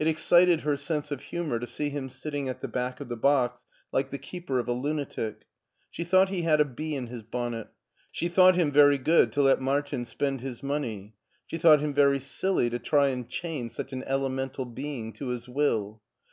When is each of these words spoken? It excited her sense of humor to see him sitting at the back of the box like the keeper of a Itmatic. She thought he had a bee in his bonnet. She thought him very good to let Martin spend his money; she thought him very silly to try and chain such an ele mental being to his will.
It 0.00 0.08
excited 0.08 0.62
her 0.62 0.76
sense 0.76 1.12
of 1.12 1.20
humor 1.22 1.60
to 1.60 1.66
see 1.68 1.90
him 1.90 2.08
sitting 2.08 2.48
at 2.48 2.60
the 2.60 2.66
back 2.66 2.98
of 3.00 3.08
the 3.08 3.14
box 3.14 3.64
like 3.92 4.10
the 4.10 4.18
keeper 4.18 4.58
of 4.58 4.68
a 4.68 4.72
Itmatic. 4.74 5.42
She 5.92 6.02
thought 6.02 6.28
he 6.28 6.42
had 6.42 6.60
a 6.60 6.64
bee 6.64 6.96
in 6.96 7.06
his 7.06 7.22
bonnet. 7.22 7.68
She 8.10 8.26
thought 8.28 8.56
him 8.56 8.72
very 8.72 8.98
good 8.98 9.30
to 9.34 9.42
let 9.42 9.60
Martin 9.60 10.04
spend 10.06 10.40
his 10.40 10.60
money; 10.64 11.14
she 11.46 11.56
thought 11.56 11.78
him 11.78 11.94
very 11.94 12.18
silly 12.18 12.68
to 12.68 12.80
try 12.80 13.10
and 13.10 13.28
chain 13.28 13.68
such 13.68 13.92
an 13.92 14.02
ele 14.08 14.28
mental 14.28 14.64
being 14.64 15.12
to 15.12 15.28
his 15.28 15.48
will. 15.48 16.02